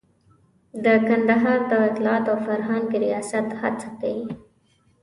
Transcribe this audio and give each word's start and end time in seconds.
د 0.83 0.85
کندهار 1.07 1.59
د 1.69 1.71
اطلاعاتو 1.89 2.29
او 2.33 2.37
فرهنګ 2.45 2.87
ریاست 3.05 3.45
په 3.51 3.55
هڅه 3.63 3.89
کې. 3.99 4.15